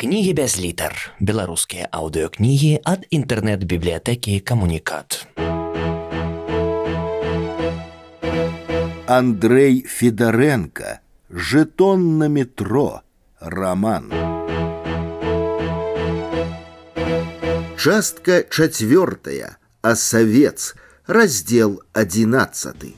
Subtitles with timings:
[0.00, 0.94] Кнігі без літар.
[1.20, 5.28] Беларускія аўдыёкнігі ад інтэрнэт-бібліятэкі камунікат.
[9.04, 11.04] Андрей Федоренко.
[11.28, 13.04] Жетон на метро.
[13.40, 14.08] Роман.
[17.76, 19.58] Частка четвертая.
[19.82, 20.76] Осовец.
[21.06, 22.96] Раздел одиннадцатый.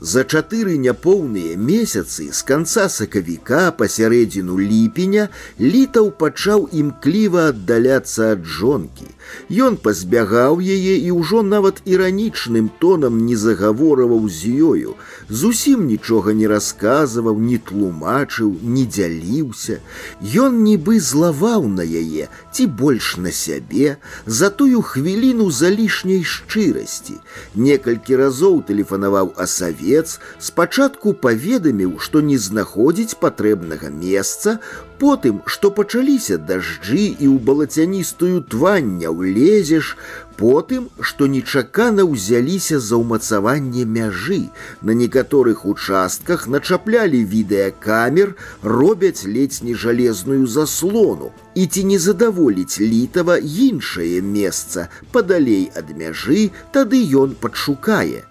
[0.00, 5.24] За чатыры няпоўныя месяцы з канца сакавіка па сярэдзіну ліпеня
[5.58, 9.08] літаў пачаў імкліва аддаляцца ад жонкі.
[9.48, 14.94] Ён пазбягаў яе і ўжо нават іранічным тонам не загаворываў з ёю,
[15.28, 19.80] зусім нічога не расказваў, не тлумачыў, не дзяліўся.
[20.20, 27.16] Ён нібы злаваў на яе, ці больш на сябе, за тую хвіліну за лішняй шчырасці.
[27.54, 34.58] Некалькі разоў тэлефанаваў асаве кравец спачатку паведаміў, што не знаходзіць патрэбнага месца,
[35.00, 39.96] потым, што пачаліся дажджы і ў балацяністую твання ўлезеш,
[40.40, 44.52] потым, што нечакана ўзяліся за ўмацаванне мяжы.
[44.82, 51.32] На некаторых участках начаплялі відэакамер, робяць ледзь не жалезную заслону.
[51.54, 58.24] І ці не задаволіць літава іншае месца, падалей ад мяжы, тады ён падшукае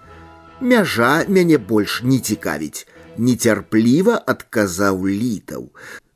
[0.60, 2.86] мяжа мяне больш не цікавіць
[3.18, 5.68] нецярпліва адказаў літаў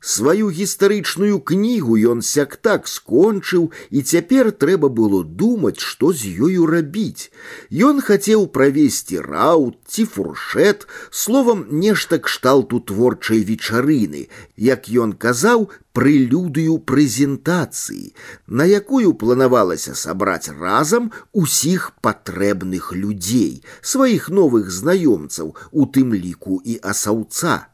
[0.05, 6.65] Сваю гістарычную кнігу ён сяк так скончыў, і цяпер трэба было думаць, што з ёю
[6.65, 7.29] рабіць.
[7.69, 14.25] Ён хацеў правесці раут ці фуршет, словам нешта кшталту творчай вечарыны,
[14.57, 18.15] як ён казаў, прэлюдыю прэзентацыі,
[18.47, 26.81] на якую планавалася сабраць разам усіх патрэбных людзей, сваіх новых знаёмцаў, у тым ліку і
[26.81, 27.67] асаўца.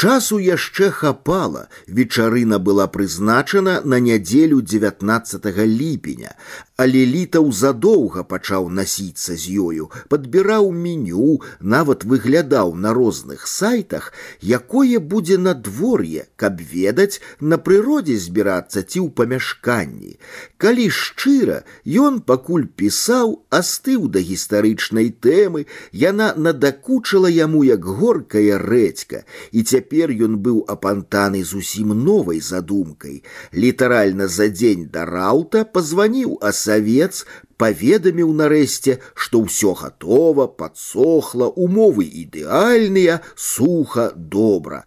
[0.00, 6.36] Часу яшчэ хапала, вечарына была прызначана на нядзелю 19 ліпеня,
[6.79, 14.99] але літаў задоўга пачаў насіцца з ёю, падбіраў меню, нават выглядаў на розных сайтах, якое
[14.99, 20.19] будзе надвор'е, каб ведаць на прыродзе збірацца ці ў памяшканні.
[20.59, 29.23] Калі шчыра, ён пакуль пісаў, астыў да гістарычнай тэмы, яна надакучыла яму як горкая рэдзька,
[29.51, 33.23] і цяпер ён быў апантаны зусім новай задумкай.
[33.55, 37.25] Літаральна за дзень да раута пазваніў аса савец
[37.57, 44.83] паведаміў нарэшце, што ўсё гатова, падсохла, умовы ідэальныя, суха, добра.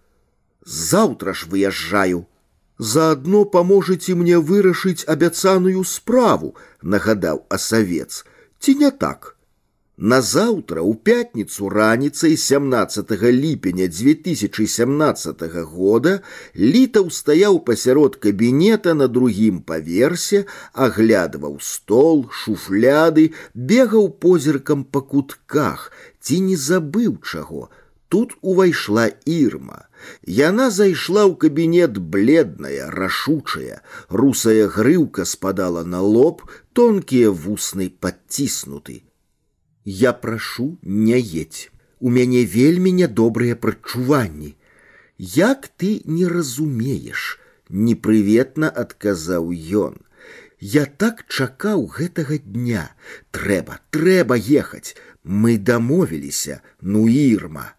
[0.64, 2.26] Заўтра ж выязджаю.
[2.78, 8.24] Заадно паможаце мне вырашыць абяцаную справу, нагадаў асавец.
[8.60, 9.31] Ці не так?
[10.00, 16.20] Назаўтра у пятніцу раніцай 17 ліпеня 2017 года
[16.54, 25.90] літаў стаяў пасярод кабінета на другім паверсе, аглядваў стол, шуфляды, бегаў позіркам па кутках,
[26.20, 27.66] ці не забыў чаго.
[28.08, 29.90] Тут увайшла ірма.
[30.22, 39.02] Яна зайшла ў кабінет бледная, рашучая, русая грыўка спадала на лоб, тонкія вусны падціснуты.
[39.84, 41.70] Я прашу не едь.
[42.00, 44.54] У мяне вельмі нядобрыя прачуванні.
[45.18, 49.50] Як ты не разумееш, непрыветна адказаў
[49.86, 49.96] ён.
[50.60, 52.90] Я так чакаў гэтага дня.
[53.30, 54.94] Трэба, трэба ехаць.
[55.24, 57.74] Мы дамовіліся, ну ірма.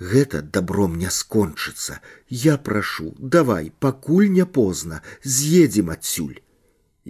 [0.00, 2.00] Гэта добром не скончыцца.
[2.28, 6.40] Я прашу, давай, пакуль не позна, з'едзем адсюль.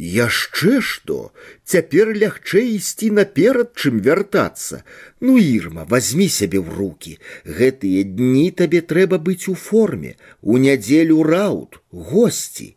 [0.01, 1.33] Яшчэ што,
[1.65, 4.85] цяпер лягчэй ісці наперад, чым вяртацца.
[5.21, 7.19] Ну, ірма, возьми сябе ў руки.
[7.45, 12.77] Гэтыя дні табе трэба быць у форме, у нядзелю раут, госці.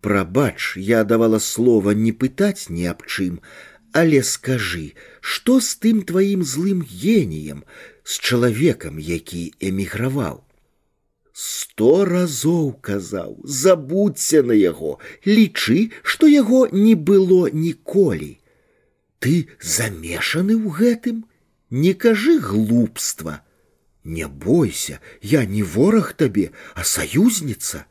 [0.00, 3.42] Прабач, я давала слова не пытаць ні аб чым,
[3.92, 7.64] але скажы, што з тым тваім злым геніем,
[8.04, 10.40] з чалавекам, які эміграваў?
[11.34, 18.32] сто разоў казаў забудься на яго лічы што яго не было ніколі
[19.24, 19.34] ты
[19.76, 21.22] замешаны ў гэтым
[21.84, 23.40] не кажы глупства
[24.04, 27.86] не бойся я не вораг табе а саюзніца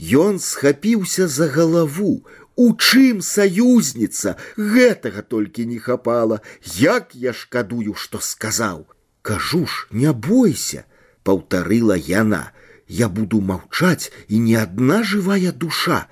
[0.00, 2.12] Ён схапіўся за галаву
[2.56, 6.40] у чым саюзніца гэтага толькі не хапала
[6.80, 8.86] як я шкадую што сказаў
[9.22, 10.86] кажу ж не бойся
[11.28, 12.40] паўтарыла яна
[12.88, 16.06] я буду маўчаць і не адна жывая душа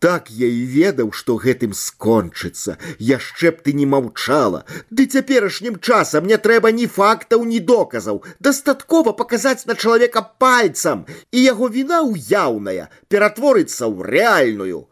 [0.00, 2.76] Так я і ведаў, што гэтым скончыцца.
[3.04, 4.64] Яшчэ б ты не маўчала.
[4.88, 8.22] Ды цяперашнім часам не трэба ні фактаў, ні доказаў.
[8.40, 11.04] Дастаткова паказаць на чалавека пальцам,
[11.36, 14.88] і яго віна ўяўная ператворыцца ў рэальную.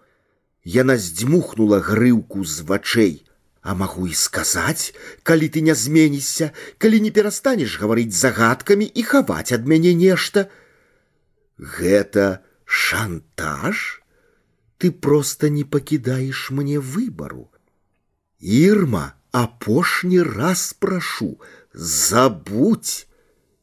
[0.77, 3.25] Яна здзьмухнула грыўку з вачэй.
[3.65, 4.93] А магу і сказаць,
[5.25, 10.53] калі ты не зменішся, калі не перастанеш гаварыць загадкамі і хаваць ад мяне нешта.
[11.59, 14.03] Гэта шантаж?
[14.79, 17.51] ты просто не пакідаеш мне выбару.
[18.41, 21.37] Ірма, апошні раз прашу,
[21.75, 23.05] забудь.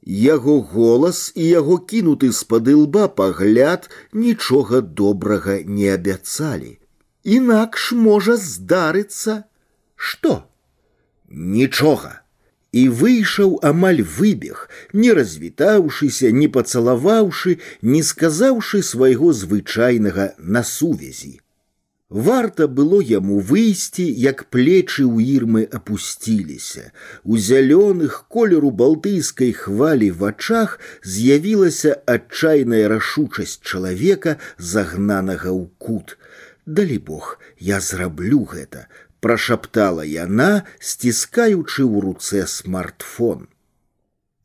[0.08, 6.78] Яго голас і яго кінуты з-пад лба пагляд нічога добрага не абяцалі.
[7.24, 9.50] Інакш можа здарыцца,
[9.96, 10.44] што?
[11.30, 12.22] Нічога
[12.76, 21.40] і выйшаў амаль выбег, не развітаўшыся, не пацалаваўшы, не сказаўшы свайго звычайнага на сувязі.
[22.10, 26.92] Варта было яму выйсці, як плечы ў ірмы апусціліся.
[27.24, 36.18] У зялёных колеру балтыйскай хвалі вачах з'явілася адчайная рашучасць чалавека, загнанага ў кут.
[36.66, 38.86] Далі Бог, я зраблю гэта,
[39.21, 43.49] прошаптала яна, сціскаючы ў руцэ смартфон.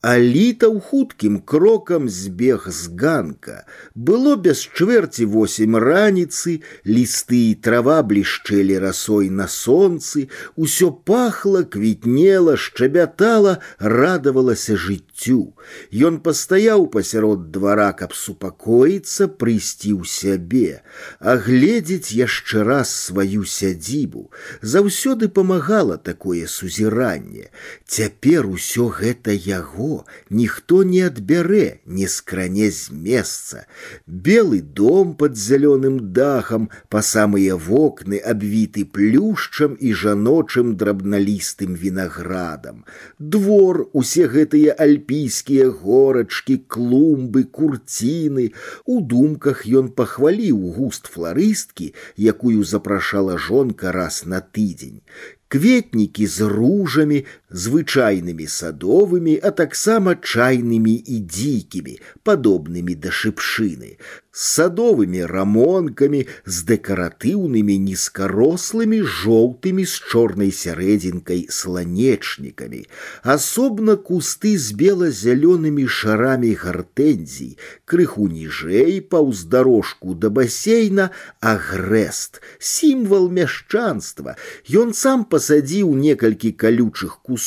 [0.05, 3.69] Аліта ў хуткім крокам збег з ганка.
[3.93, 12.57] Было без чвэрці восем раніцы, лісты і трава блішчэлі расой на сонцы, усё пахла, квітнела,
[12.57, 15.53] шчабятала, радавалася жыццю.
[15.93, 20.81] Ён пастаяў пасярод двара, каб супакоіцца, прыйсці ў сябе,
[21.21, 24.33] агледзець яшчэ раз сваю сядзібу.
[24.65, 27.53] Заўсёды памагала такое сузіранне.
[27.85, 29.91] Цяпер усё гэта яго
[30.31, 33.67] ніхто не адбярэ, не скране з месца.
[34.07, 42.85] Белы дом под зялёным дахам, па самыя вокны абвіты плюшчам і жаночым драбналістым вінаградам.
[43.19, 48.53] Двор, усе гэтыя альпійскія горачкі, клумбы, курціны.
[48.85, 55.03] У думках ён пахваліў густ фларысткі, якую запрашала жонка раз на тыдзень
[55.51, 57.25] кветнікі з ружамі,
[57.55, 63.97] звычайнымі садовымі, а таксама чайнымі і дзікімі, падобнымі да шыпшыны
[64.33, 72.87] з садовымі рамонкамі, з дэкаратыўнымі нізкарослымі жоўтымі з чорнай сярэдзінкай сланечнікамі,
[73.27, 81.11] асобна кусты з бела-зялёнымі шарамі гартэнзій, крыху ніжэй паўз дарожку да басейна
[81.43, 84.39] агрэст, сімвал мяшчанства.
[84.71, 87.41] Ён сам пасадзіў некалькі калючых кустоў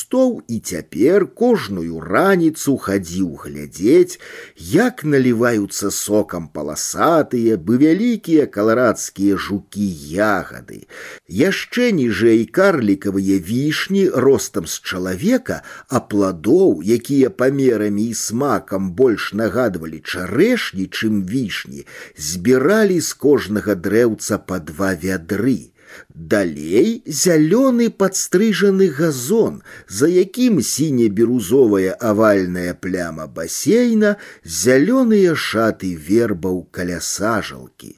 [0.48, 4.20] і цяпер кожную раніцу хадзіў глядзець,
[4.58, 9.86] як наліваюцца сокам паласа паласатыя бы вялікія каларадскія жукі
[10.18, 10.88] ягады.
[11.28, 20.02] Яшчэ ніжэй карлікавыя вішні ростам з чалавека, а пладоў, якія памерамі і смакам больш нагадвалі
[20.02, 21.86] чарэшні, чым вішні,
[22.18, 25.74] збіралі з кожнага дрэўца па два вядры.
[26.10, 37.98] Далей зялёны падстрыжаны газон, за якім сіне-бірузовая авальная пляма басейна, зялёныя шаты вербаў каля сажалкі.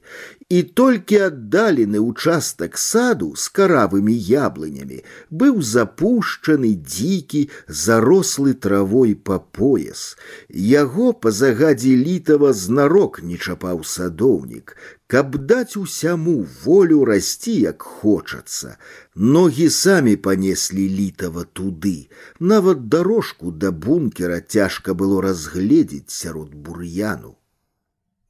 [0.49, 4.99] І толькі аддалены ўчастак саду з каравымі яблынямі
[5.33, 10.03] быў запушчаны дзікі, зарослы травой па пояс.
[10.49, 14.77] Яго па загадзе літава знарок не чапаў садоўнік,
[15.09, 18.75] каб даць усяму волю расці як хочацца.
[19.15, 22.09] Ногі самі панеслі літава туды.
[22.39, 27.35] Нават дарожку да бункера цяжка было разгледзець сярод бур'яну.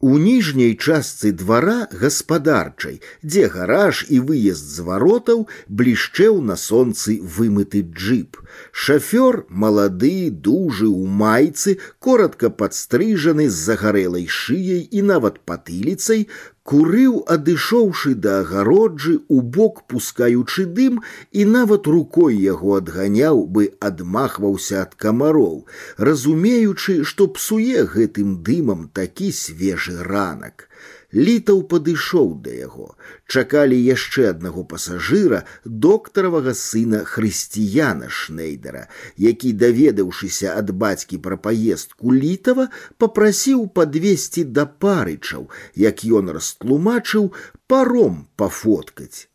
[0.06, 5.46] У ніжняй частцы двара гаспадарчай, дзе гараж і выезд з варотаў
[5.80, 8.38] блішчэў на сонцы вымыты джип.
[8.86, 16.28] Шафёр малады, дужы ў майцы, коротко падстрыжаны з загарэлай шыяй і нават патыліцай,
[16.70, 21.02] курыў, адышоўшы да агароджы у бок пускаючы дым
[21.32, 25.66] і нават рукой яго адганяў бы адмахваўся ад камароў,
[25.98, 30.70] разумеючы, што псуе гэтым дымам такі свежы ранак.
[31.16, 32.88] Літаў падышоў да яго.
[33.28, 42.68] Чакалі яшчэ аднаго пасажыра, доктаравага сына хрысціяна Шнейдера, які, даведаўшыся ад бацькі пра паездку літава,
[42.98, 47.32] папрасіў падвесці да парычаў, як ён растлумачыў
[47.68, 49.29] паром пафоткаць.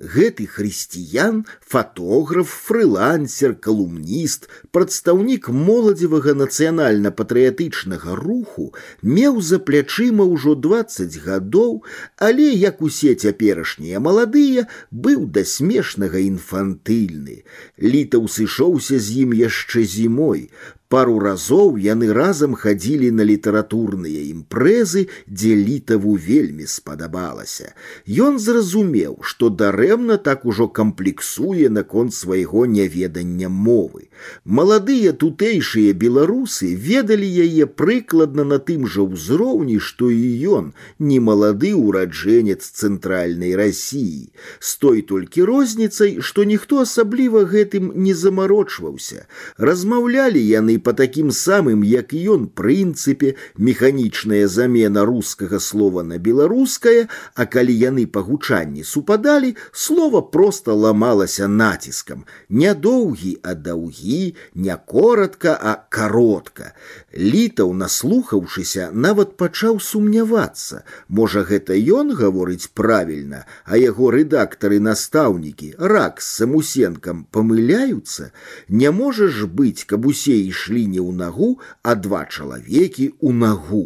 [0.00, 8.66] Гэты хрысціян, фатограф, фрылансер, калумніст, прадстаўнік моладзевага нацыянальна-патрыятычнага руху
[9.00, 11.80] меў за плячыма ўжо 20 гадоў,
[12.20, 17.40] але як усе цяперашнія маладыя быў да смешнага інфантыльны.
[17.80, 20.50] Літаў сышоўся з ім яшчэ зімой,
[20.90, 27.72] Пару разоў яны разам хадзілі на літаратурныя імпрэзы, дзе літаву вельмі спадабалася.
[28.06, 34.06] Ён зразумеў, што дарэмна так ужо камплексуе наконт свайго няведання мовы.
[34.44, 40.70] Маладыя тутэйшыя беларусы ведалі яе прыкладна на тым жа ўзроўні, што і ён,
[41.02, 44.30] не малады ўраджэнец цэнтральнай рассіі.
[44.60, 49.26] З той толькі розніцай, што ніхто асабліва гэтым не замарочваўся.
[49.58, 57.46] Размаўлялі яны по таким самым, як ён прынцыпе механічная замена рускага слова на беларускае, а
[57.46, 65.58] калі яны па гучанні супадалі, слова просто ламалася націскам, не доўгі, а даўгі, не коротка,
[65.60, 66.72] а каротка.
[67.16, 70.84] Літаў, наслухаўшыся, нават пачаў сумнявацца.
[71.08, 78.30] Можа, гэта ён гаворыць правільна, а яго рэдактары настаўнікі рак з самусенкам памыляюцца,
[78.68, 81.50] не можа ж быць, каб усе ішлі ішлі не ў нагу,
[81.82, 83.84] а два чалавекі ў нагу.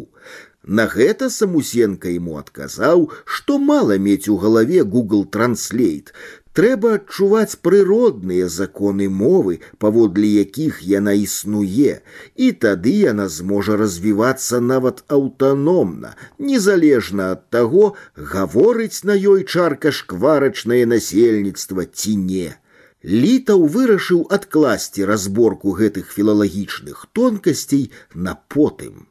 [0.63, 6.13] На гэта самусенка ему адказаў, што мала мець у галаве Google Translate.
[6.53, 12.03] Трэба адчуваць прыродныя законы мовы, паводле якіх яна існуе,
[12.35, 17.95] і тады яна зможа развівацца нават аўтаномна, незалежна ад таго,
[18.35, 22.49] гаворыць на ёй чарка шкварачнае насельніцтва ці не.
[23.23, 27.85] Літаў вырашыў адкласці разборку гэтых філалагічных тонкасцей
[28.27, 29.07] на потым.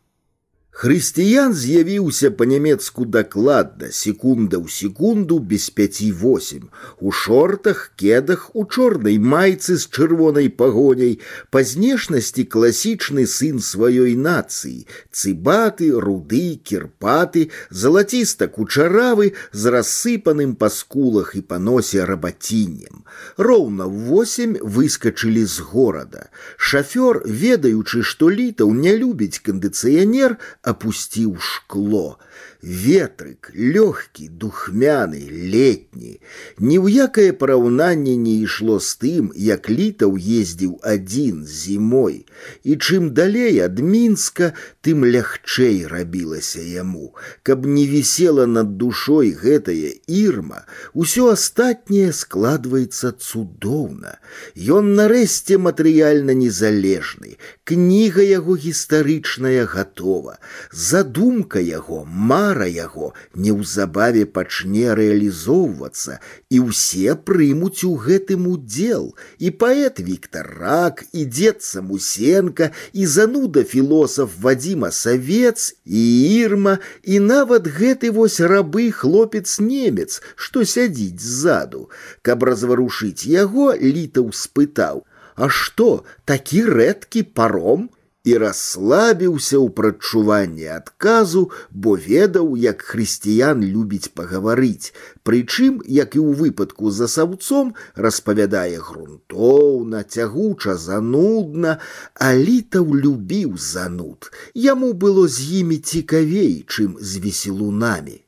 [0.80, 6.70] Хрысціян з'явіўся па-нямецку дакладна, секунда ў секунду без пяці восем.
[7.04, 11.18] У шортах, кедах, у чорнай майцы з чырвонай пагоняй,
[11.52, 21.36] па знешнасці класічны сын сваёй нацыі, цыбаты, руды, кірпаты, залаціста кучаравы з рассыпаным па скулах
[21.36, 23.04] і па носе рабаціннем.
[23.36, 26.32] Роўна в восемь выскачылі з горада.
[26.56, 32.18] Шафёр, ведаючы, што літаў не любіць кандыцыянер, опустил шкло.
[32.62, 36.20] Ветрык, лёгкі, духмяны, летні.
[36.60, 42.28] Ні ў якае параўнанне не ішло з тым, як літаў ездзіў адзін зімой.
[42.64, 44.52] І чым далей ад мінска,
[44.84, 47.16] тым лягчэй рабілася яму.
[47.42, 54.20] Каб не вісела над душой гэтая ірма, усё астатняе складваецца цудоўна.
[54.52, 57.40] Ён нарэшце матэрыяльна незалежны.
[57.64, 60.36] Кніга яго гістарычная гатова.
[60.72, 63.08] Задумка яго мара мара яго
[63.44, 66.18] неўзабаве пачне рэалізоўвацца
[66.56, 69.06] і ўсе прымуць у гэтым удзел
[69.38, 76.02] і паэт Віктор рак і дзед самусенко і зануда філосаф вадзіма савец і
[76.40, 76.74] ірма
[77.14, 81.86] і нават гэты вось рабы хлопец немец што сядзіць ззаду
[82.26, 85.06] каб разварушыць яго літаў спытаў
[85.40, 87.88] А што такі рэдкі паром
[88.24, 91.42] і расслабіўся ў прадчуванні адказу,
[91.72, 94.92] бо ведаў, як хрысціян любіць пагаварыць,
[95.24, 101.78] прычым, як і ў выпадку за саўцом распавядае грунтоўна, цягуча занудна,
[102.14, 104.28] а літаў любіў зануд.
[104.54, 108.20] Яму было з імі цікавей, чым з веселунамі.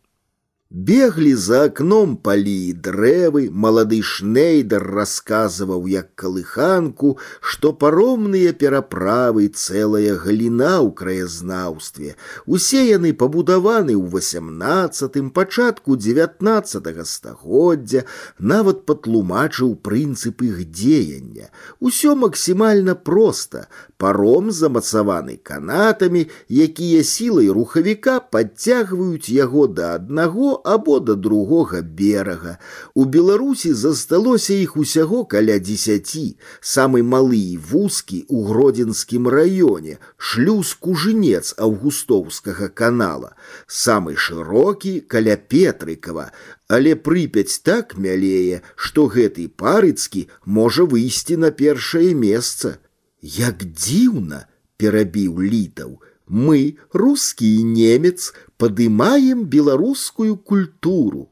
[0.75, 7.11] Беглі за акном палі і дрэвы, малады шнейдар расказваў як калыханку,
[7.45, 12.17] што паромныя пераправы цэлая галіна ў краязнаўстве.
[12.49, 18.07] Усе яны пабудаваны ў восемнадцатым пачатку 19 стагоддзя,
[18.41, 21.52] нават патлумачыў прынцып іх дзеяння.
[21.85, 23.69] Усё максімальна проста.
[24.00, 32.59] Паром замацаваны канатамі, якія сілай рухавіка падцягваюць яго да аднаго або да другога берага.
[32.95, 40.75] У Беларусі засталося іх усяго каля дзесяці, самы малы і вузкі ў гродзенскім раёне, шлюз
[40.75, 43.35] кужынец аўгустоўскага канала,
[43.67, 46.31] самы шырокі каля Петрыкава,
[46.69, 52.79] але прыпяць так мялее, што гэты парыцкі можа выйсці на першае месца.
[53.21, 54.47] Як дзіўна,
[54.81, 61.29] перабіў літаў, мы, рускі і немец, падымаем беларускую культуру.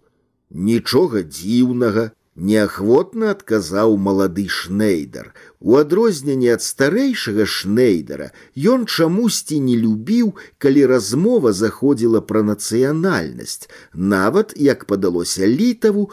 [0.51, 5.33] Нічога дзіўнага, неахвотна адказаў малады шнейдар.
[5.61, 8.31] У адрозненне ад старэйшага шнейдара
[8.75, 13.69] ён чамусьці не любіў, калі размова заходзіла пра нацыянальнасць.
[13.95, 16.11] Нават, як падалося літаву,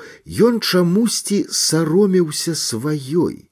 [0.50, 3.48] ён чамусьці саромеўся сваёй.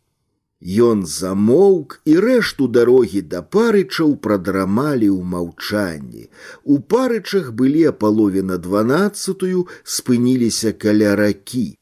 [0.65, 6.29] Ён замоўк і рэшту дарогі да парычаў прадрамалі ў маўчанні.
[6.63, 11.77] У парычах былі апаловена дванаццатую, спыніліся каля ракі.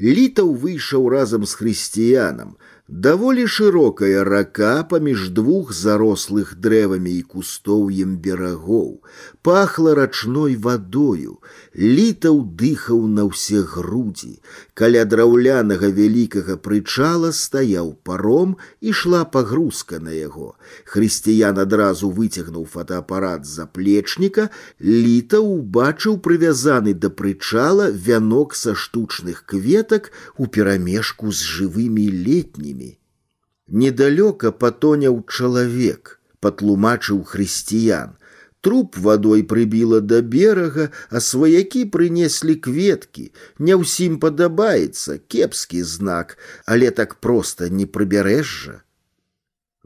[0.00, 2.56] Літаў выйшаў разам з хрысціянам.
[2.92, 9.00] Даволі шырокая рака паміж двух зарослых дрэвамі і кустоўем берагоў,
[9.40, 11.38] пахла рачной вадою,
[11.72, 14.42] літаў дыхаў на ўсе грудзі.
[14.74, 20.52] Каля драўлянага вялікага прычала стаяў паром і шла пагрузка на яго.
[20.84, 24.50] Хрысціян адразу выцягнуў фотоапарат з заплечніка,
[24.84, 32.75] літаў убачыў прывязаны да прычала вянок са штучных кветак у перамешку з жывымі летнімі
[33.72, 38.18] Недалёка патоняў чалавек, патлумачыў хрысціян.
[38.60, 43.24] Труп вадой прыбіла да берага, а сваякі прынеслі кветкі.
[43.58, 48.82] Не ўсім падабаецца кепскі знак, але так проста не прыбярэжжа.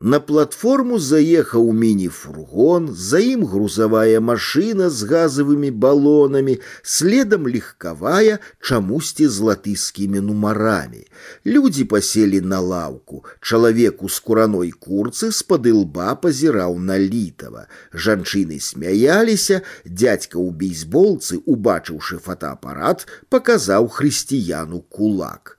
[0.00, 9.40] На платформу заехаў міні-фургон, за ім грузавая машына з газавымі балонамі, следам легкавая, чамусьці з
[9.48, 11.08] латыскімі нумарамі.
[11.46, 13.24] Людзі паселі на лаўку.
[13.40, 17.64] Чалавек у скураной курцы з-пад лба пазіраў на літава.
[17.96, 25.56] Жанчыны смяяліся, дядька ў бейсболцы, убачыўшы фотоапарат, паказаў хрысціяну кулак.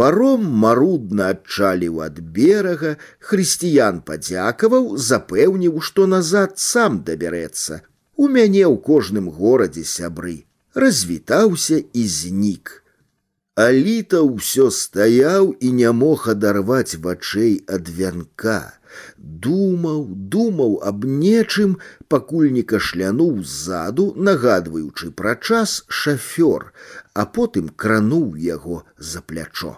[0.00, 2.96] Паром марудна адчаліў ад берага,
[3.30, 7.82] хрысціян падзякаваў, запэўніў, што назад сам дабярэцца.
[8.16, 10.36] У мяне ў кожным горадзе сябры.
[10.74, 12.80] Развітаўся і знік.
[13.60, 18.60] Аліта ўсё стаяў і не мог адарваць вачэй ад вянка.
[19.18, 20.00] Думаў,
[20.34, 21.76] думаў аб нечым,
[22.08, 26.72] пакуль не кашлянуў ззаду, нагадваючы пра час шафёр,
[27.14, 29.76] а потым крануў яго за плячо.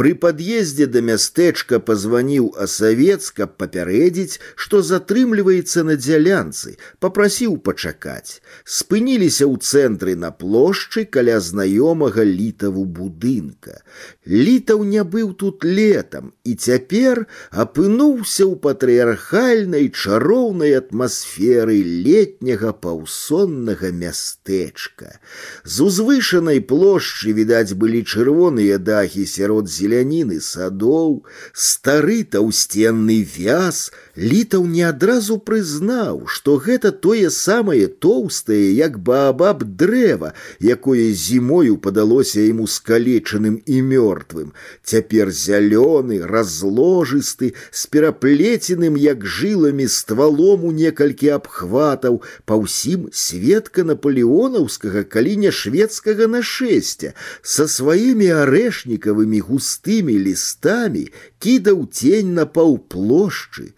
[0.00, 8.40] При пад'ездзе да мястэчка пазваніў асавец, каб папярэдзіць, што затрымліваецца на дзялянцы, попрасіў пачакаць.
[8.64, 13.84] Спыніліся ў цэнтры на плошчы каля знаёмага літаву будынка.
[14.24, 21.76] Літаў не быў тут летам і цяпер апынуўся ў патрыархальнай чароўнай атмасферы
[22.08, 25.20] летняга паўсоннага мястэчка.
[25.68, 34.66] З узвышанай плошчы відаць былі чырвоныя дахі сярод зі зеляніны садоў, стары таўсценны вяз, літаў
[34.66, 42.66] не адразу прызнаў, што гэта тое самае тоўстае, як баабаб дрэва, якое зімою падалося яму
[42.66, 44.52] скалечаным і мёртвым.
[44.84, 55.04] Цяпер зялёны, разложысты, з пераплеценым, як жыламі ствалом у некалькі абхватаў, па ўсім светка наполеонаўскага
[55.04, 63.72] каліня шведскага нашэсця, са сваімі арэшнікавымі густымі лістамі кідаў тень на паўплошчы.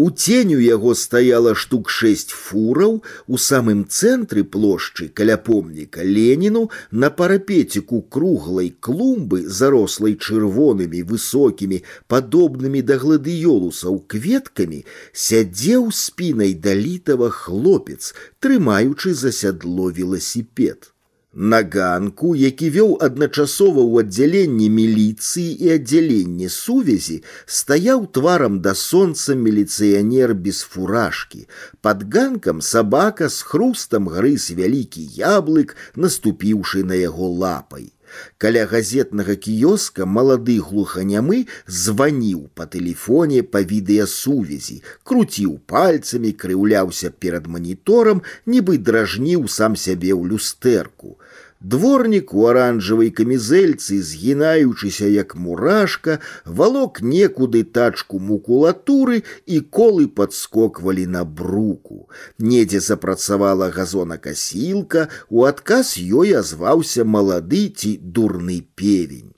[0.00, 7.08] У ценю яго стаяла штук шесть фураў у самым цэнтры плошчы каля помніка Леніну на
[7.08, 11.78] парапеціку круглай клумбы, зарослай чырвонымі высокімі,
[12.12, 14.82] падобнымі да гладыёлусаў кветкамі,
[15.12, 18.12] сядзеў спінай далітава хлопец,
[18.44, 20.89] трымаючы за сядло веласіпед.
[21.38, 29.36] На ганку, які вёў адначасова ў аддзяленні міліцыі і аддзяленні сувязі, стаяў тварам да сонца
[29.36, 31.44] міліцыянер без фуражкі.
[31.84, 37.92] Пад ганкам сабака з хрустам грыз вялікі яблык, наступіўшы на яго лапай.
[38.38, 48.22] Каля газетнага кіёска малады глуханямы званіў па тэлефоне па відэасувязі, круціў пальцамі, крыўляўся перад маніторам,
[48.46, 51.16] нібы дражніў сам сябе ў люстэрку.
[51.60, 61.24] Дворнік у аранжавай камізэльцы, згінаючыся як мурашка, валок некуды тачку мукулатуры і колы падскоквалі на
[61.24, 62.08] бруку.
[62.38, 69.32] Недзе запрацавала газонакасілка, у адказ ёй азваўся малады ці дурны певень.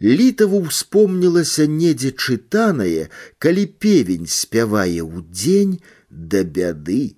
[0.00, 5.76] Літаву ўспомнілася недзе чытанае, калі певень спявае ў дзень
[6.08, 7.17] да бяды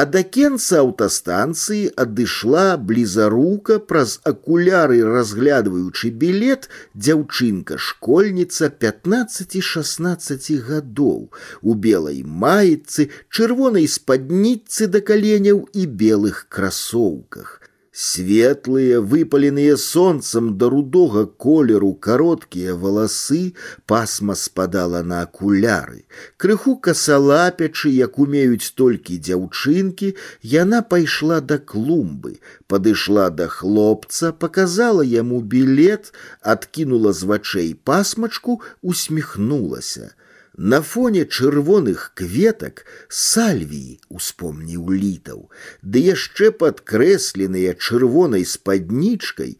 [0.00, 11.20] а да кенца аўтастанцыі адышла блізарука праз акуляры разглядваючы білет дзяўчынка школьніца 15-16 гадоў
[11.62, 17.56] у белай маіцы чырвонай спадніцы да каленяў і белых красоўках
[17.98, 23.54] Светлыя, выпаленыя сонцам да рудога колеру кароткія валасы
[23.86, 26.04] пасма спадала на акуляры.
[26.36, 32.36] Крыху касалапячы, як умеюць толькі дзяўчынкі, яна пайшла да клумбы,
[32.68, 40.12] падышла да хлопца, показала яму білет, адкінула з вачэй пасмачку, усміхнулася.
[40.60, 45.40] На фоне чырвоных кветак сальвіі успомніў літаў,
[45.84, 49.58] ды яшчэ падкрэсленыя чырвонай спаднічкай,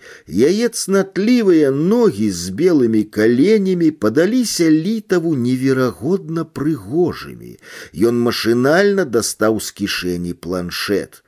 [0.48, 7.60] яе цнатлівыя ногі з белымі каленямі падаліся літаву неверагодна прыгожымі.
[7.92, 11.20] Ён машынальна дастаў з кішэні планшет.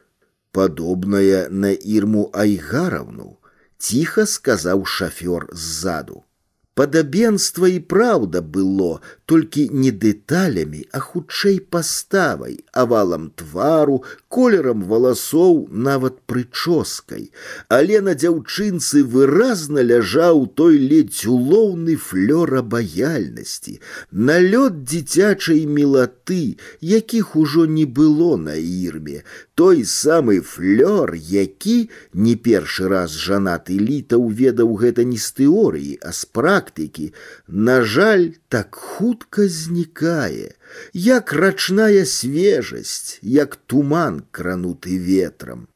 [0.57, 3.37] Падобная на ірму айгараўну,
[3.77, 6.25] ціха сказаў шафёр ззаду.
[6.79, 8.91] Падабенства і праўда было
[9.31, 13.97] толькі не дэталямі, а хутчэй паставай, авалам твару,
[14.33, 17.31] колерам валасоў, нават прычоскай.
[17.69, 23.81] Але на дзяўчынцы выразна ляжаў той ледзь улоўны флёр абаяльнасці,
[24.13, 29.23] налёт дзіцячай мілаты, якіх ужо не было на ірме,
[29.55, 36.13] той самы флёр, які не першы раз жанаты літа уведаў гэта не з тэорыі, а
[36.13, 37.13] з практыкі,
[37.49, 40.55] на жаль, так хутка знікае,
[40.94, 45.68] як рачная свежасць, як туман крануты ветрам.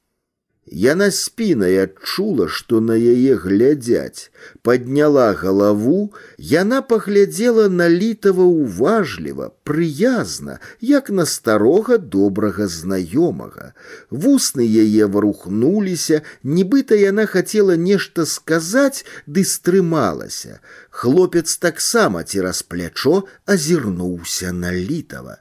[0.73, 4.31] Яна спінай адчула, што на яе глядзяць,
[4.65, 13.75] падняла галаву, яна паглядзела на літава уважліва, прыязна, як на старога добрага знаёмага.
[14.09, 20.61] Вусны яе варухнуліся, нібыта яна хацела нешта сказаць, ды стрымалася.
[20.89, 25.37] Хлопец таксама цераз плячо азірнуўся на літава.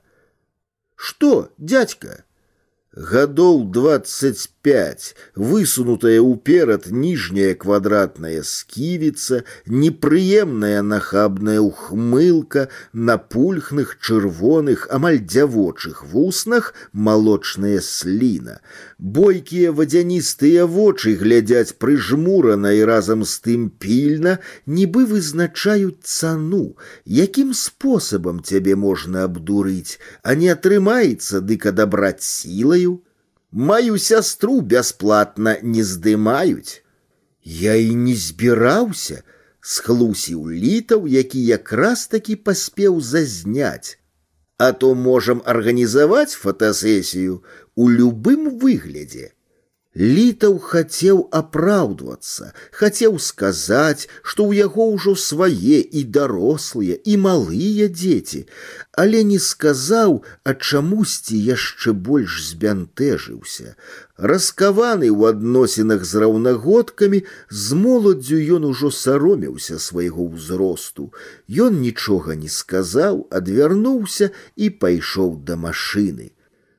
[0.97, 2.25] Што, дядька?
[2.95, 15.23] Гадоў двадцать пять, высунутая ўперад ніжняя квадратная сківіца, непрыемная нахабная ухмылка, на пульхных чырвоных, амаль
[15.23, 18.59] дзявочых вуснах малочная сліна.
[18.99, 26.75] Бойкія вадзяністыя вочы глядзяць прыжмурана і разам з тым пільна, нібы вызначаюць цану,
[27.07, 29.95] якім спосабам цябе можна абдурыць,
[30.27, 32.84] а не атрымаецца дык адабраць сілаю
[33.55, 36.83] маю сястру бясплатна не здымаюць.
[37.43, 39.23] Я і не збіраўся,
[39.61, 43.97] схлусіў літаў, які якраз такі паспеў зазняць.
[44.57, 47.43] А то можам арганізаваць фотасесію
[47.75, 49.33] у любым выглядзе.
[49.99, 58.47] Літаў хацеў апраўдвацца, хацеў сказаць, што ў яго ўжо свае і дарослыя і малыя дзеці,
[58.95, 63.75] але не сказаў, а чамусьці яшчэ больш збянтэжыўся.
[64.15, 71.11] Раскаваны ў адносінах з раўнагодкамі, з моладдзю ён ужо саромеўся свайго ўзросту.
[71.51, 76.31] Ён нічога не сказаў, адвярнуўся і пайшоў да машыны.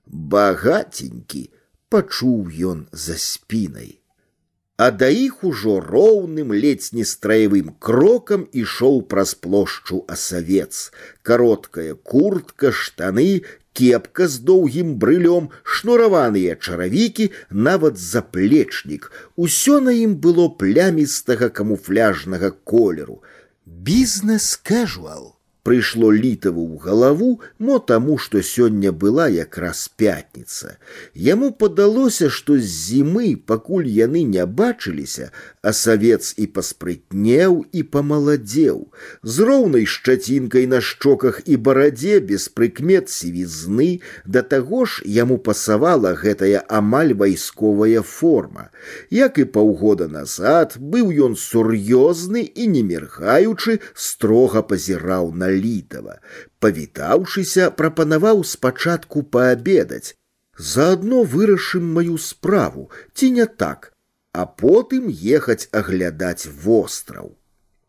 [0.09, 1.51] Багатенькі,
[1.89, 3.99] пачуў ён за спінай.
[4.77, 10.91] А да іх ужо роўным ледзь не страявым крокам ішоў праз плошчу асавец,
[11.23, 19.13] кароткая куртка, штаны, кепка з доўгім брылём, шнураваныя чаравікі, нават заплечнік.
[19.37, 23.23] Усё на ім было плямістага камуфляжнага колеру.
[23.67, 25.36] Бізнес кэжуал
[25.67, 27.29] прыйшло літаву ў галаву
[27.67, 30.75] мо таму што сёння была якраз пятніца
[31.27, 35.31] яму падалося што з зімы пакуль яны не бачыліся
[35.67, 38.79] а савец і паспрытнеў і памаладзеў
[39.23, 46.15] з роўнай шчацінкай на шчоках і барадзе без прыкмет сівізны да таго ж яму пасавала
[46.25, 48.69] гэтая амаль вайсковая форма
[49.11, 56.19] як і паўгода назад быў ён сур'ёзны і не міргаючы строга пазіраў на літава.
[56.59, 60.15] Павітаўшыся, прапанаваў спачатку паабедаць.
[60.59, 63.93] Заадно вырашым маю справу, ці не так,
[64.37, 67.35] а потым ехаць аглядаць востраў.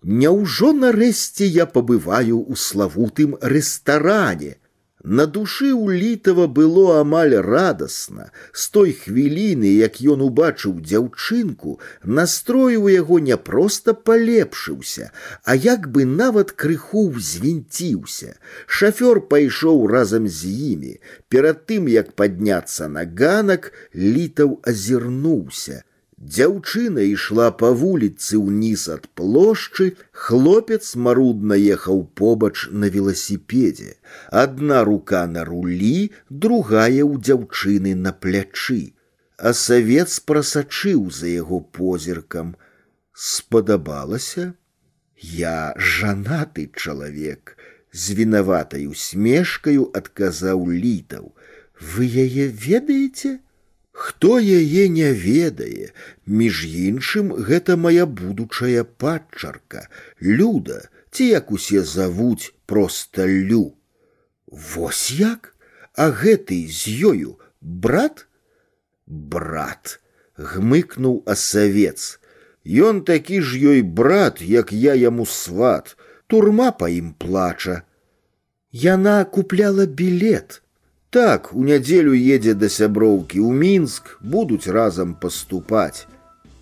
[0.04, 4.58] Няўжо нарэшце я пабываю ў славутым рэстаране,
[5.04, 8.32] на душы ў літава было амаль радасна.
[8.56, 15.12] З той хвіліны, як ён убачыў дзяўчынку, настрой у яго не проста палепшыўся,
[15.44, 18.40] а як бы нават крыху взвінціўся.
[18.66, 20.94] Шафёр пайшоў разам з імі.
[21.28, 25.84] Перад тым, як падняцца на ганак, літаў азірнуўся.
[26.18, 33.96] Дзяўчына ішла па вуліцы ўніз ад плошчы, хлопец марудна ехаў побач на веласіпедзе.
[34.32, 38.94] Адна рука на рулі, другая ў дзяўчыны на плячы.
[39.38, 42.56] а савец прасачыў за яго позіркам.
[43.14, 44.54] Спадабалася,
[45.18, 47.58] я жанаты чалавек,
[47.92, 51.34] з вінаватай усмешкаю адказаў літаў.
[51.94, 53.40] Вы яе ведаеце?
[53.98, 55.94] Хто яе не ведае,
[56.26, 59.88] між іншым гэта моя будучая падчарка,
[60.22, 63.78] люда, ці як усе завуць проста лю.
[64.48, 65.56] Вось як,
[65.94, 68.28] а гэты з ёю брат?
[69.08, 70.00] брат
[70.38, 72.20] гмыкнуў асавец
[72.64, 75.98] Ён такі ж ёй брат як я яму сват
[76.28, 77.84] турма па ім плача
[78.72, 80.62] Яна купляла білет
[81.10, 86.06] так у нядзелю едзе да сяброўкі ў мінск будуць разам паступаць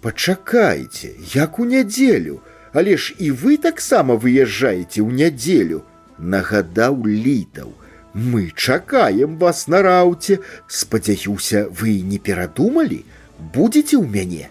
[0.01, 2.41] пачакайце як у нядзелю
[2.73, 5.83] але ж і вы таксама выязджаеце ў нядзелю
[6.17, 7.71] нагадаў літаў
[8.13, 10.39] мы чакаем вас на рауце.
[10.67, 13.05] Спадзяюся, вы не перадумалі,
[13.39, 14.49] будете ў мяне.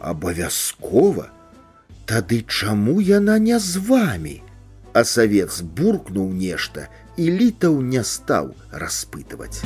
[0.00, 1.30] Абавязкова.
[2.06, 4.42] Тады чаму яна не з вами?
[4.92, 9.60] А савец буркнуў нешта, і літаў не стаў распытваць.